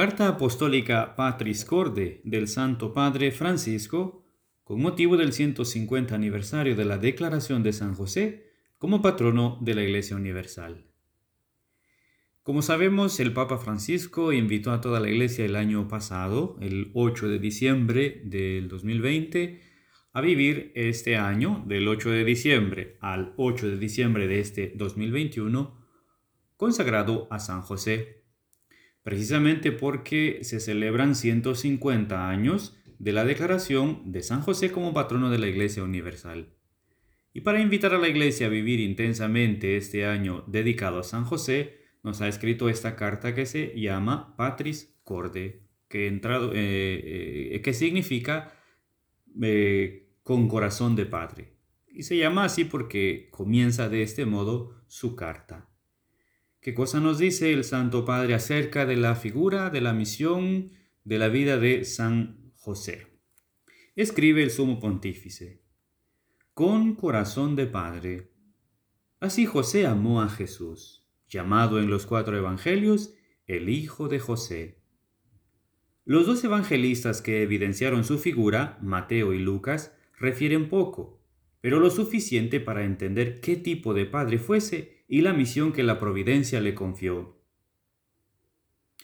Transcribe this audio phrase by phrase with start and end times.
[0.00, 4.24] Carta Apostólica Patris Corde del Santo Padre Francisco,
[4.64, 9.82] con motivo del 150 aniversario de la Declaración de San José como patrono de la
[9.82, 10.86] Iglesia Universal.
[12.42, 17.28] Como sabemos, el Papa Francisco invitó a toda la Iglesia el año pasado, el 8
[17.28, 19.60] de diciembre del 2020,
[20.14, 25.78] a vivir este año, del 8 de diciembre al 8 de diciembre de este 2021,
[26.56, 28.19] consagrado a San José
[29.10, 35.38] precisamente porque se celebran 150 años de la declaración de San José como patrono de
[35.38, 36.54] la Iglesia Universal.
[37.32, 41.80] Y para invitar a la Iglesia a vivir intensamente este año dedicado a San José,
[42.04, 47.74] nos ha escrito esta carta que se llama Patris Corde, que, entrado, eh, eh, que
[47.74, 48.52] significa
[49.42, 51.56] eh, con corazón de padre.
[51.88, 55.68] Y se llama así porque comienza de este modo su carta.
[56.60, 60.72] ¿Qué cosa nos dice el Santo Padre acerca de la figura, de la misión,
[61.04, 63.06] de la vida de San José?
[63.96, 65.62] Escribe el sumo pontífice.
[66.52, 68.30] Con corazón de Padre.
[69.20, 73.14] Así José amó a Jesús, llamado en los cuatro evangelios
[73.46, 74.82] el Hijo de José.
[76.04, 81.22] Los dos evangelistas que evidenciaron su figura, Mateo y Lucas, refieren poco,
[81.62, 85.98] pero lo suficiente para entender qué tipo de padre fuese y la misión que la
[85.98, 87.36] providencia le confió.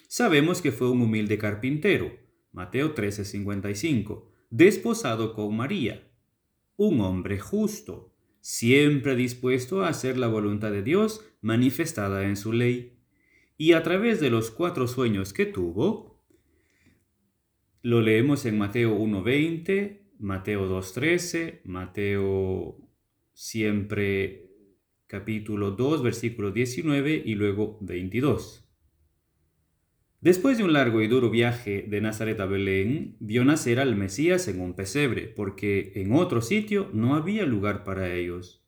[0.06, 2.16] Sabemos que fue un humilde carpintero,
[2.52, 6.08] Mateo 13:55, desposado con María,
[6.76, 13.00] un hombre justo, siempre dispuesto a hacer la voluntad de Dios manifestada en su ley,
[13.58, 16.22] y a través de los cuatro sueños que tuvo,
[17.82, 22.78] lo leemos en Mateo 1:20, Mateo 2:13, Mateo
[23.32, 24.45] siempre
[25.08, 28.64] capítulo 2, versículo 19 y luego 22.
[30.20, 34.48] Después de un largo y duro viaje de Nazaret a Belén, vio nacer al Mesías
[34.48, 38.64] en un pesebre, porque en otro sitio no había lugar para ellos.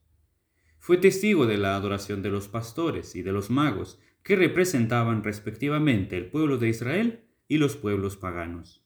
[0.79, 6.17] Fue testigo de la adoración de los pastores y de los magos, que representaban respectivamente
[6.17, 8.85] el pueblo de Israel y los pueblos paganos.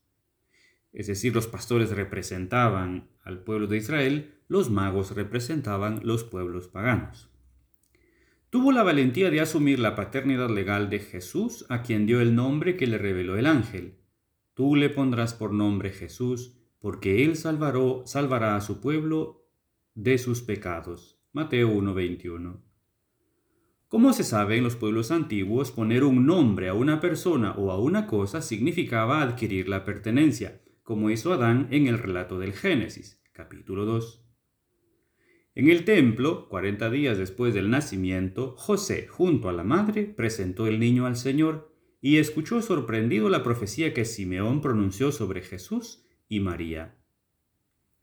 [0.95, 7.32] Es decir, los pastores representaban al pueblo de Israel, los magos representaban los pueblos paganos
[8.53, 12.77] tuvo la valentía de asumir la paternidad legal de Jesús, a quien dio el nombre
[12.77, 13.97] que le reveló el ángel.
[14.53, 19.49] Tú le pondrás por nombre Jesús, porque él salvará a su pueblo
[19.95, 21.19] de sus pecados.
[21.33, 22.61] Mateo 1:21.
[23.89, 27.81] Como se sabe en los pueblos antiguos, poner un nombre a una persona o a
[27.81, 33.87] una cosa significaba adquirir la pertenencia, como hizo Adán en el relato del Génesis, capítulo
[33.87, 34.22] 2.
[35.55, 40.81] En el templo, cuarenta días después del nacimiento, José, junto a la madre, presentó el
[40.81, 41.71] niño al Señor
[42.01, 46.97] y escuchó sorprendido la profecía que Simeón pronunció sobre Jesús y María.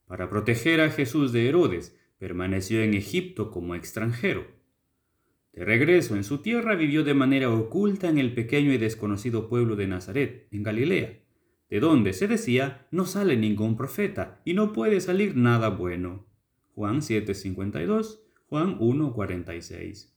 [0.05, 4.45] Para proteger a Jesús de Herodes, permaneció en Egipto como extranjero.
[5.51, 9.75] De regreso en su tierra vivió de manera oculta en el pequeño y desconocido pueblo
[9.75, 11.19] de Nazaret, en Galilea,
[11.67, 16.28] de donde se decía no sale ningún profeta y no puede salir nada bueno.
[16.79, 20.15] Juan 7:52, Juan 1:46.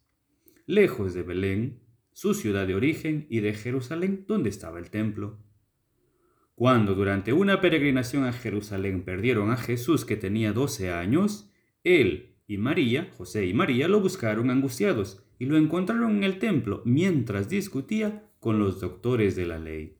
[0.66, 1.80] Lejos de Belén,
[2.12, 5.40] su ciudad de origen, y de Jerusalén, donde estaba el templo.
[6.54, 11.50] Cuando durante una peregrinación a Jerusalén perdieron a Jesús que tenía 12 años,
[11.82, 16.82] él y María, José y María, lo buscaron angustiados y lo encontraron en el templo
[16.84, 19.96] mientras discutía con los doctores de la ley.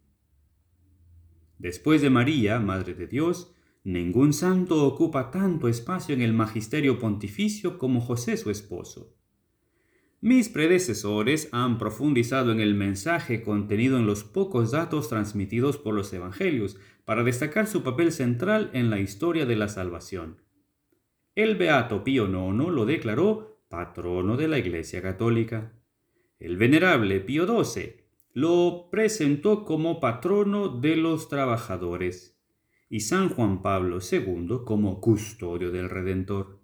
[1.59, 3.52] Después de María, Madre de Dios,
[3.85, 9.17] Ningún santo ocupa tanto espacio en el magisterio pontificio como José su esposo.
[10.21, 16.13] Mis predecesores han profundizado en el mensaje contenido en los pocos datos transmitidos por los
[16.13, 20.37] evangelios para destacar su papel central en la historia de la salvación.
[21.35, 25.73] El beato Pío IX lo declaró patrono de la Iglesia Católica.
[26.39, 27.97] El venerable Pío XII
[28.33, 32.32] lo presentó como patrono de los trabajadores
[32.93, 36.59] y San Juan Pablo II como custodio del Redentor.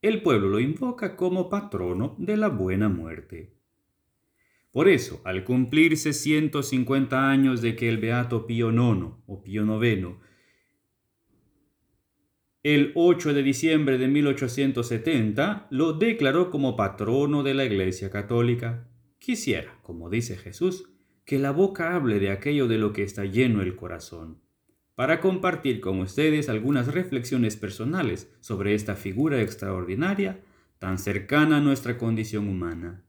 [0.00, 3.52] El pueblo lo invoca como patrono de la buena muerte.
[4.70, 10.16] Por eso, al cumplirse 150 años de que el Beato Pío IX o Pío IX,
[12.62, 18.88] el 8 de diciembre de 1870, lo declaró como patrono de la Iglesia Católica,
[19.18, 20.88] quisiera, como dice Jesús,
[21.26, 24.40] que la boca hable de aquello de lo que está lleno el corazón
[24.94, 30.40] para compartir con ustedes algunas reflexiones personales sobre esta figura extraordinaria
[30.78, 33.04] tan cercana a nuestra condición humana.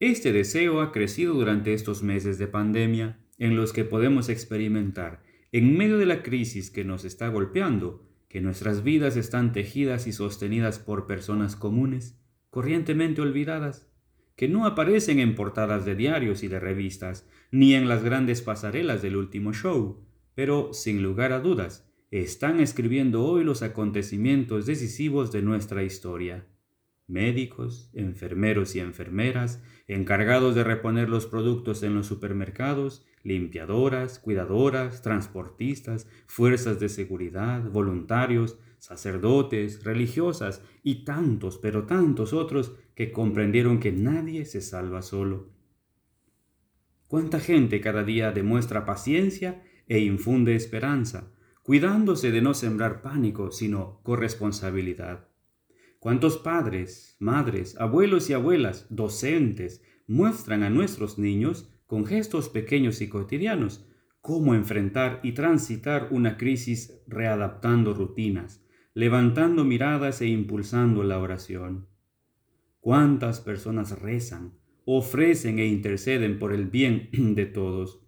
[0.00, 5.76] Este deseo ha crecido durante estos meses de pandemia, en los que podemos experimentar, en
[5.76, 10.78] medio de la crisis que nos está golpeando, que nuestras vidas están tejidas y sostenidas
[10.78, 12.18] por personas comunes,
[12.50, 13.86] corrientemente olvidadas,
[14.34, 19.02] que no aparecen en portadas de diarios y de revistas, ni en las grandes pasarelas
[19.02, 25.42] del último show, pero, sin lugar a dudas, están escribiendo hoy los acontecimientos decisivos de
[25.42, 26.46] nuestra historia.
[27.06, 36.06] Médicos, enfermeros y enfermeras, encargados de reponer los productos en los supermercados, limpiadoras, cuidadoras, transportistas,
[36.26, 44.44] fuerzas de seguridad, voluntarios, sacerdotes, religiosas y tantos, pero tantos otros que comprendieron que nadie
[44.44, 45.50] se salva solo.
[47.06, 51.32] ¿Cuánta gente cada día demuestra paciencia e infunde esperanza,
[51.62, 55.28] cuidándose de no sembrar pánico, sino corresponsabilidad?
[55.98, 63.08] ¿Cuántos padres, madres, abuelos y abuelas, docentes, muestran a nuestros niños, con gestos pequeños y
[63.08, 63.86] cotidianos,
[64.20, 68.64] cómo enfrentar y transitar una crisis readaptando rutinas,
[68.94, 71.86] levantando miradas e impulsando la oración?
[72.80, 78.04] ¿Cuántas personas rezan, ofrecen e interceden por el bien de todos?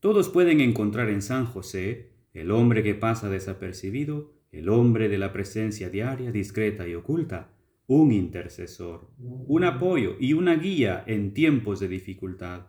[0.00, 5.32] Todos pueden encontrar en San José, el hombre que pasa desapercibido, el hombre de la
[5.32, 7.50] presencia diaria, discreta y oculta,
[7.88, 12.66] un intercesor, un apoyo y una guía en tiempos de dificultad.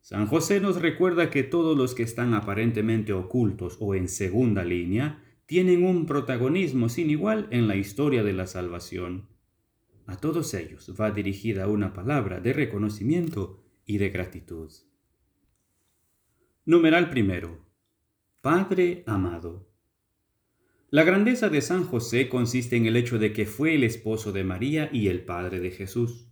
[0.00, 5.22] San José nos recuerda que todos los que están aparentemente ocultos o en segunda línea
[5.46, 9.28] tienen un protagonismo sin igual en la historia de la salvación.
[10.06, 14.70] A todos ellos va dirigida una palabra de reconocimiento y de gratitud.
[16.66, 17.62] Numeral primero.
[18.40, 19.68] Padre amado.
[20.88, 24.44] La grandeza de San José consiste en el hecho de que fue el esposo de
[24.44, 26.30] María y el padre de Jesús.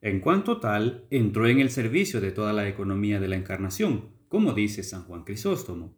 [0.00, 4.54] En cuanto tal, entró en el servicio de toda la economía de la encarnación, como
[4.54, 5.96] dice San Juan Crisóstomo.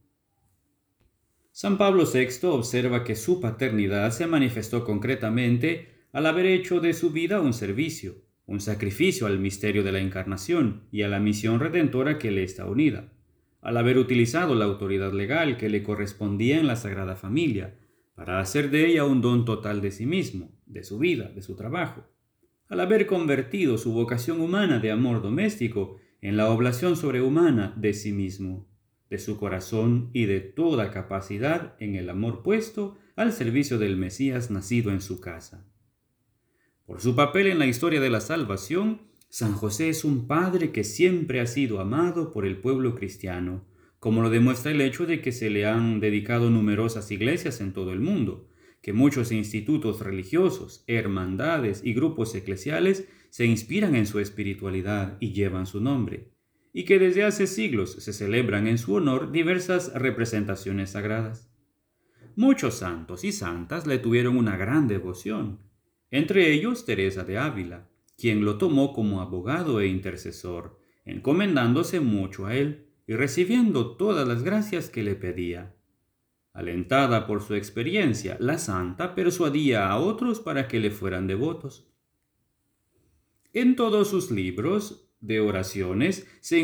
[1.51, 7.11] San Pablo VI observa que su paternidad se manifestó concretamente al haber hecho de su
[7.11, 12.19] vida un servicio, un sacrificio al misterio de la encarnación y a la misión redentora
[12.19, 13.15] que le está unida,
[13.63, 17.79] al haber utilizado la autoridad legal que le correspondía en la Sagrada Familia,
[18.15, 21.57] para hacer de ella un don total de sí mismo, de su vida, de su
[21.57, 22.05] trabajo,
[22.69, 28.13] al haber convertido su vocación humana de amor doméstico en la oblación sobrehumana de sí
[28.13, 28.69] mismo,
[29.09, 34.51] de su corazón y de toda capacidad en el amor puesto al servicio del Mesías
[34.51, 35.67] nacido en su casa.
[36.87, 40.85] Por su papel en la historia de la salvación, San José es un padre que
[40.85, 43.65] siempre ha sido amado por el pueblo cristiano,
[43.99, 47.95] como lo demuestra el hecho de que se le han dedicado numerosas iglesias en todo
[47.95, 48.47] el mundo,
[48.83, 55.65] que muchos institutos religiosos, hermandades y grupos eclesiales se inspiran en su espiritualidad y llevan
[55.65, 56.29] su nombre,
[56.75, 61.51] y que desde hace siglos se celebran en su honor diversas representaciones sagradas.
[62.37, 65.61] Muchos santos y santas le tuvieron una gran devoción,
[66.11, 72.57] entre ellos Teresa de Ávila, quien lo tomó como abogado e intercesor, encomendándose mucho a
[72.57, 75.75] él y recibiendo todas las gracias que le pedía.
[76.53, 81.89] Alentada por su experiencia, la santa persuadía a otros para que le fueran devotos.
[83.55, 86.61] En todos sus libros de oraciones, se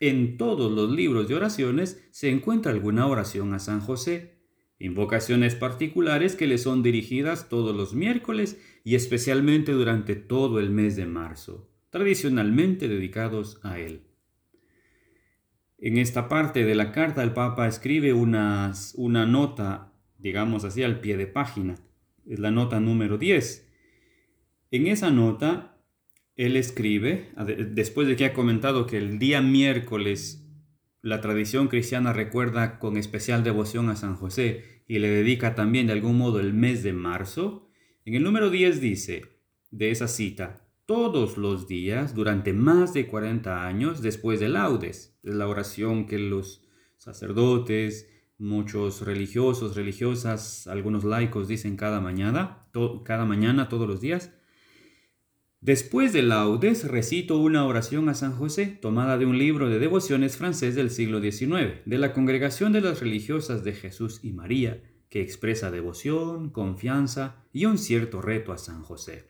[0.00, 4.39] en todos los libros de oraciones se encuentra alguna oración a San José,
[4.80, 10.96] invocaciones particulares que le son dirigidas todos los miércoles y especialmente durante todo el mes
[10.96, 14.02] de marzo, tradicionalmente dedicados a él.
[15.78, 21.16] En esta parte de la carta el Papa escribe una nota, digamos así, al pie
[21.16, 21.76] de página.
[22.26, 23.66] Es la nota número 10.
[24.70, 25.78] En esa nota,
[26.36, 27.32] él escribe,
[27.70, 30.39] después de que ha comentado que el día miércoles
[31.02, 35.94] la tradición cristiana recuerda con especial devoción a San José y le dedica también de
[35.94, 37.70] algún modo el mes de marzo,
[38.04, 39.22] en el número 10 dice
[39.70, 45.34] de esa cita, todos los días durante más de 40 años después de laudes, es
[45.34, 46.66] la oración que los
[46.96, 48.08] sacerdotes,
[48.40, 52.66] muchos religiosos, religiosas, algunos laicos dicen cada mañana,
[53.04, 54.32] cada mañana, todos los días.
[55.62, 60.38] Después de laudes recito una oración a San José tomada de un libro de devociones
[60.38, 65.20] francés del siglo XIX, de la Congregación de las Religiosas de Jesús y María, que
[65.20, 69.26] expresa devoción, confianza y un cierto reto a San José.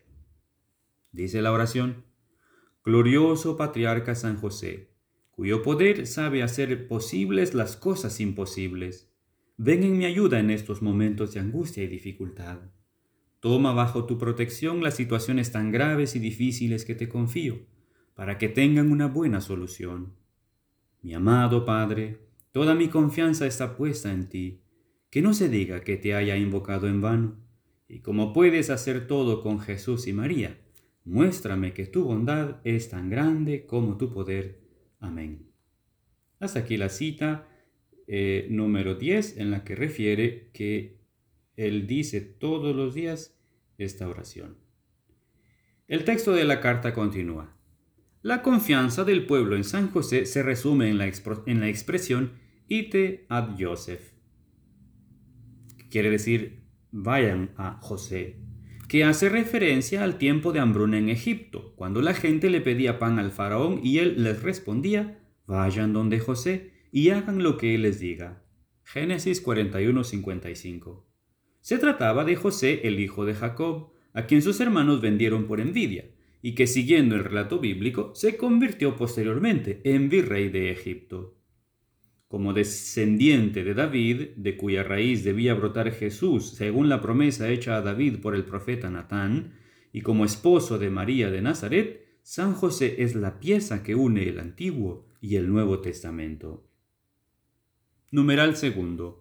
[1.11, 2.05] Dice la oración,
[2.85, 4.91] Glorioso Patriarca San José,
[5.31, 9.11] cuyo poder sabe hacer posibles las cosas imposibles,
[9.57, 12.59] ven en mi ayuda en estos momentos de angustia y dificultad.
[13.41, 17.65] Toma bajo tu protección las situaciones tan graves y difíciles que te confío,
[18.13, 20.13] para que tengan una buena solución.
[21.01, 22.19] Mi amado Padre,
[22.51, 24.61] toda mi confianza está puesta en ti.
[25.09, 27.35] Que no se diga que te haya invocado en vano.
[27.89, 30.61] Y como puedes hacer todo con Jesús y María,
[31.03, 34.61] muéstrame que tu bondad es tan grande como tu poder.
[34.99, 35.47] Amén.
[36.39, 37.47] Hasta aquí la cita
[38.05, 41.00] eh, número 10 en la que refiere que
[41.55, 43.37] Él dice todos los días
[43.77, 44.57] esta oración.
[45.87, 47.57] El texto de la carta continúa.
[48.21, 52.33] La confianza del pueblo en San José se resume en la, expresión
[52.67, 54.13] ite ad Joseph,
[55.89, 58.37] quiere decir vayan a José,
[58.87, 63.17] que hace referencia al tiempo de hambruna en Egipto, cuando la gente le pedía pan
[63.17, 67.99] al faraón y él les respondía, vayan donde José y hagan lo que él les
[67.99, 68.43] diga.
[68.83, 71.10] Génesis 41:55.
[71.61, 76.09] Se trataba de José, el hijo de Jacob, a quien sus hermanos vendieron por envidia,
[76.41, 81.37] y que siguiendo el relato bíblico se convirtió posteriormente en virrey de Egipto.
[82.27, 87.81] Como descendiente de David, de cuya raíz debía brotar Jesús según la promesa hecha a
[87.81, 89.53] David por el profeta Natán,
[89.93, 94.39] y como esposo de María de Nazaret, San José es la pieza que une el
[94.39, 96.67] Antiguo y el Nuevo Testamento.
[98.09, 99.20] Numeral segundo.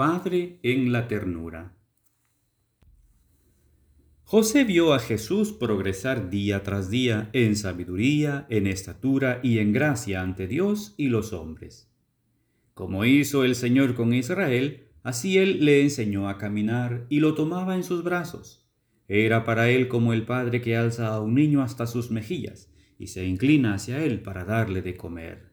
[0.00, 1.76] Padre en la ternura.
[4.24, 10.22] José vio a Jesús progresar día tras día en sabiduría, en estatura y en gracia
[10.22, 11.92] ante Dios y los hombres.
[12.72, 17.76] Como hizo el Señor con Israel, así Él le enseñó a caminar y lo tomaba
[17.76, 18.66] en sus brazos.
[19.06, 23.08] Era para Él como el padre que alza a un niño hasta sus mejillas y
[23.08, 25.52] se inclina hacia Él para darle de comer.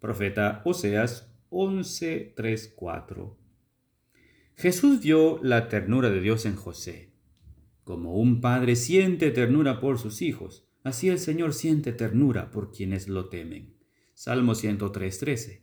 [0.00, 2.34] Profeta Oseas 11,
[2.76, 3.43] 4.
[4.56, 7.10] Jesús vio la ternura de Dios en José.
[7.82, 13.08] Como un padre siente ternura por sus hijos, así el Señor siente ternura por quienes
[13.08, 13.74] lo temen.
[14.14, 15.60] Salmo 103,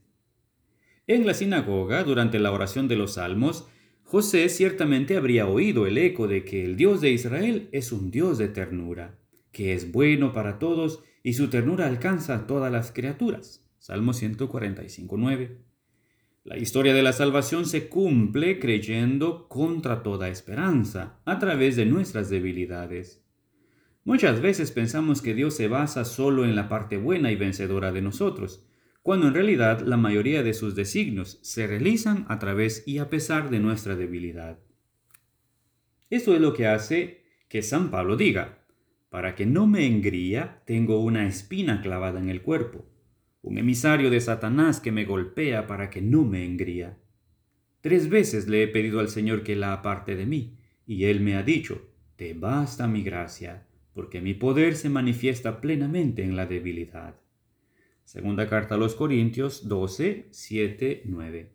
[1.08, 3.68] En la sinagoga, durante la oración de los salmos,
[4.04, 8.38] José ciertamente habría oído el eco de que el Dios de Israel es un Dios
[8.38, 9.18] de ternura,
[9.54, 13.66] que es bueno para todos y su ternura alcanza a todas las criaturas.
[13.80, 15.71] Salmo 145, 9.
[16.44, 22.32] La historia de la salvación se cumple creyendo contra toda esperanza, a través de nuestras
[22.32, 23.24] debilidades.
[24.06, 28.02] Muchas veces pensamos que Dios se basa solo en la parte buena y vencedora de
[28.02, 28.66] nosotros,
[29.04, 33.52] cuando en realidad la mayoría de sus designios se realizan a través y a pesar
[33.52, 34.58] de nuestra debilidad.
[36.10, 38.66] Esto es lo que hace que San Pablo diga,
[39.12, 42.91] para que no me engría, tengo una espina clavada en el cuerpo
[43.42, 46.98] un emisario de Satanás que me golpea para que no me engría.
[47.82, 51.36] Tres veces le he pedido al Señor que la aparte de mí, y Él me
[51.36, 57.16] ha dicho, Te basta mi gracia, porque mi poder se manifiesta plenamente en la debilidad.
[58.06, 61.50] Segunda carta a los Corintios 12, 7, 9.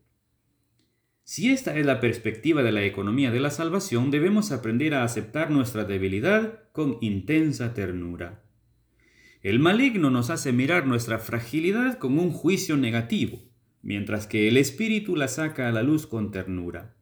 [1.23, 5.50] Si esta es la perspectiva de la economía de la salvación, debemos aprender a aceptar
[5.50, 8.45] nuestra debilidad con intensa ternura.
[9.46, 13.44] El maligno nos hace mirar nuestra fragilidad con un juicio negativo,
[13.80, 16.96] mientras que el espíritu la saca a la luz con ternura.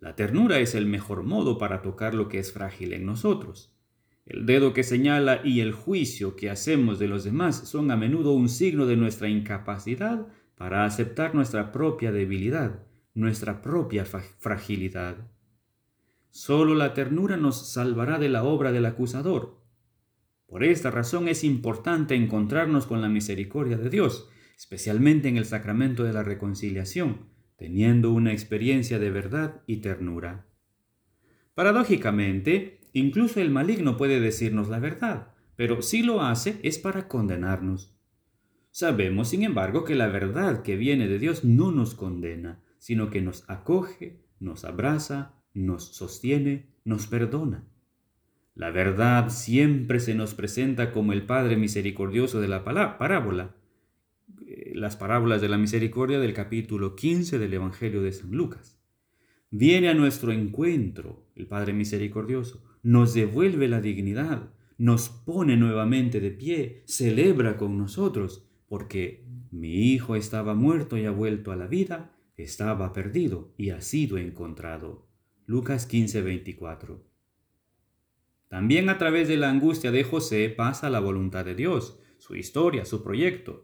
[0.00, 3.72] La ternura es el mejor modo para tocar lo que es frágil en nosotros.
[4.26, 8.32] El dedo que señala y el juicio que hacemos de los demás son a menudo
[8.32, 12.82] un signo de nuestra incapacidad para aceptar nuestra propia debilidad,
[13.14, 15.28] nuestra propia fragilidad.
[16.30, 19.57] Solo la ternura nos salvará de la obra del acusador,
[20.48, 26.04] por esta razón es importante encontrarnos con la misericordia de Dios, especialmente en el sacramento
[26.04, 30.46] de la reconciliación, teniendo una experiencia de verdad y ternura.
[31.54, 37.94] Paradójicamente, incluso el maligno puede decirnos la verdad, pero si lo hace es para condenarnos.
[38.70, 43.20] Sabemos, sin embargo, que la verdad que viene de Dios no nos condena, sino que
[43.20, 47.66] nos acoge, nos abraza, nos sostiene, nos perdona.
[48.58, 53.54] La verdad siempre se nos presenta como el Padre misericordioso de la parábola.
[54.48, 58.76] Eh, las parábolas de la misericordia del capítulo 15 del Evangelio de San Lucas.
[59.52, 66.32] Viene a nuestro encuentro el Padre misericordioso, nos devuelve la dignidad, nos pone nuevamente de
[66.32, 72.12] pie, celebra con nosotros, porque mi hijo estaba muerto y ha vuelto a la vida,
[72.36, 75.06] estaba perdido y ha sido encontrado.
[75.46, 77.07] Lucas 15, 24.
[78.48, 82.84] También a través de la angustia de José pasa la voluntad de Dios, su historia,
[82.84, 83.62] su proyecto.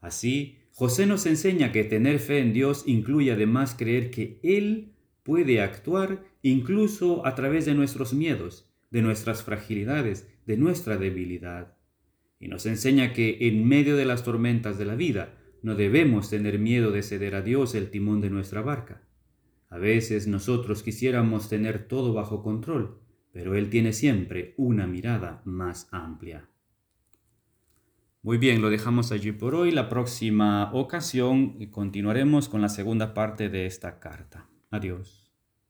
[0.00, 4.92] Así, José nos enseña que tener fe en Dios incluye además creer que Él
[5.22, 11.76] puede actuar incluso a través de nuestros miedos, de nuestras fragilidades, de nuestra debilidad.
[12.38, 16.58] Y nos enseña que en medio de las tormentas de la vida, no debemos tener
[16.58, 19.02] miedo de ceder a Dios el timón de nuestra barca.
[19.70, 22.98] A veces nosotros quisiéramos tener todo bajo control,
[23.34, 26.48] pero Él tiene siempre una mirada más amplia.
[28.22, 29.72] Muy bien, lo dejamos allí por hoy.
[29.72, 34.46] La próxima ocasión continuaremos con la segunda parte de esta carta.
[34.70, 35.23] Adiós.